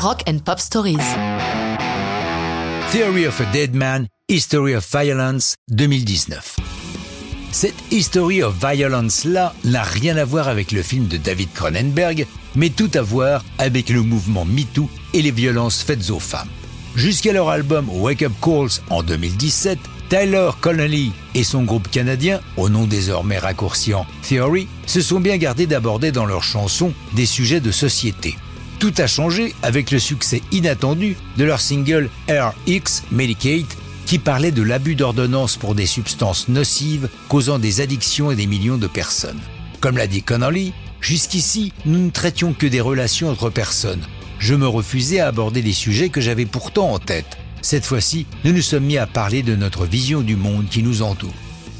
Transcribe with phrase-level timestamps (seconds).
[0.00, 0.96] Rock and Pop Stories.
[2.92, 6.56] Theory of a Dead Man, History of Violence 2019.
[7.50, 12.70] Cette History of Violence-là n'a rien à voir avec le film de David Cronenberg, mais
[12.70, 16.48] tout à voir avec le mouvement MeToo et les violences faites aux femmes.
[16.94, 19.80] Jusqu'à leur album Wake Up Calls en 2017,
[20.10, 25.66] Tyler Connolly et son groupe canadien, au nom désormais raccourciant Theory, se sont bien gardés
[25.66, 28.36] d'aborder dans leurs chansons des sujets de société.
[28.78, 34.62] Tout a changé avec le succès inattendu de leur single RX Medicate qui parlait de
[34.62, 39.40] l'abus d'ordonnance pour des substances nocives causant des addictions et des millions de personnes.
[39.80, 44.02] Comme l'a dit Connolly, jusqu'ici, nous ne traitions que des relations entre personnes.
[44.38, 47.36] Je me refusais à aborder les sujets que j'avais pourtant en tête.
[47.62, 51.02] Cette fois-ci, nous nous sommes mis à parler de notre vision du monde qui nous
[51.02, 51.34] entoure.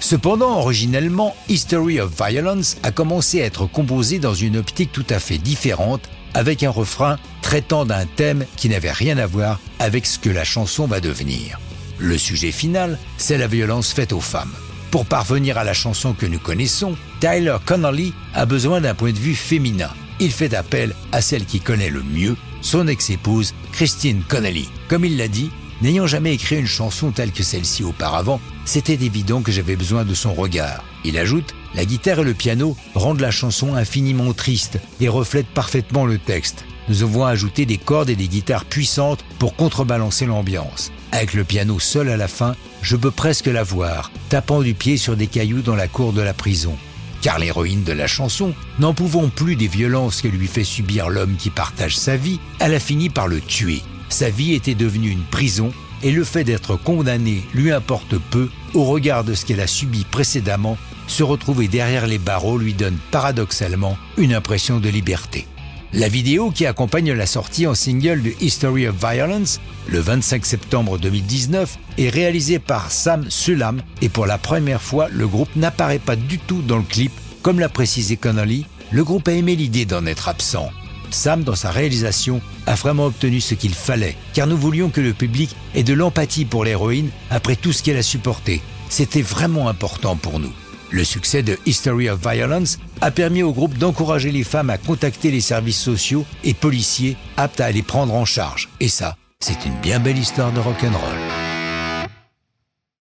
[0.00, 5.20] Cependant, originellement, History of Violence a commencé à être composé dans une optique tout à
[5.20, 6.02] fait différente,
[6.34, 10.44] avec un refrain traitant d'un thème qui n'avait rien à voir avec ce que la
[10.44, 11.58] chanson va devenir.
[11.98, 14.54] Le sujet final, c'est la violence faite aux femmes.
[14.90, 19.18] Pour parvenir à la chanson que nous connaissons, Tyler Connolly a besoin d'un point de
[19.18, 19.90] vue féminin.
[20.18, 24.68] Il fait appel à celle qui connaît le mieux, son ex-épouse, Christine Connolly.
[24.88, 25.50] Comme il l'a dit,
[25.82, 30.14] n'ayant jamais écrit une chanson telle que celle-ci auparavant, c'était évident que j'avais besoin de
[30.14, 30.84] son regard.
[31.04, 36.04] Il ajoute, la guitare et le piano rendent la chanson infiniment triste et reflètent parfaitement
[36.04, 36.64] le texte.
[36.88, 40.90] Nous avons ajouté des cordes et des guitares puissantes pour contrebalancer l'ambiance.
[41.12, 44.96] Avec le piano seul à la fin, je peux presque la voir, tapant du pied
[44.96, 46.76] sur des cailloux dans la cour de la prison.
[47.22, 51.36] Car l'héroïne de la chanson, n'en pouvant plus des violences que lui fait subir l'homme
[51.36, 53.82] qui partage sa vie, elle a fini par le tuer.
[54.10, 55.72] Sa vie était devenue une prison
[56.02, 60.04] et le fait d'être condamnée lui importe peu au regard de ce qu'elle a subi
[60.04, 60.76] précédemment.
[61.06, 65.46] Se retrouver derrière les barreaux lui donne paradoxalement une impression de liberté.
[65.92, 70.98] La vidéo qui accompagne la sortie en single de History of Violence, le 25 septembre
[70.98, 76.14] 2019, est réalisée par Sam Sulam et pour la première fois, le groupe n'apparaît pas
[76.14, 77.12] du tout dans le clip.
[77.42, 80.70] Comme l'a précisé Connolly, le groupe a aimé l'idée d'en être absent.
[81.10, 85.12] Sam, dans sa réalisation, a vraiment obtenu ce qu'il fallait, car nous voulions que le
[85.12, 88.62] public ait de l'empathie pour l'héroïne après tout ce qu'elle a supporté.
[88.88, 90.52] C'était vraiment important pour nous.
[90.90, 95.30] Le succès de History of Violence a permis au groupe d'encourager les femmes à contacter
[95.30, 98.68] les services sociaux et policiers aptes à les prendre en charge.
[98.80, 101.29] Et ça, c'est une bien belle histoire de rock'n'roll.